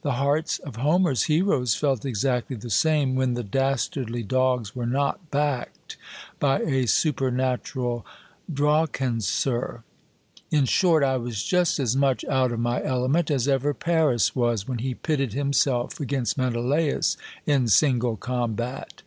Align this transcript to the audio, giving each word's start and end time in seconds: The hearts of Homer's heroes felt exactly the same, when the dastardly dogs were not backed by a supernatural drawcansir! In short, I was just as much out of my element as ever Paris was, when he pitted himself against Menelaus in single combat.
The 0.00 0.12
hearts 0.12 0.58
of 0.60 0.76
Homer's 0.76 1.24
heroes 1.24 1.74
felt 1.74 2.06
exactly 2.06 2.56
the 2.56 2.70
same, 2.70 3.16
when 3.16 3.34
the 3.34 3.42
dastardly 3.42 4.22
dogs 4.22 4.74
were 4.74 4.86
not 4.86 5.30
backed 5.30 5.98
by 6.40 6.60
a 6.60 6.86
supernatural 6.86 8.06
drawcansir! 8.50 9.82
In 10.50 10.64
short, 10.64 11.04
I 11.04 11.18
was 11.18 11.44
just 11.44 11.78
as 11.78 11.94
much 11.94 12.24
out 12.24 12.50
of 12.50 12.60
my 12.60 12.82
element 12.82 13.30
as 13.30 13.46
ever 13.46 13.74
Paris 13.74 14.34
was, 14.34 14.66
when 14.66 14.78
he 14.78 14.94
pitted 14.94 15.34
himself 15.34 16.00
against 16.00 16.38
Menelaus 16.38 17.18
in 17.44 17.68
single 17.68 18.16
combat. 18.16 19.02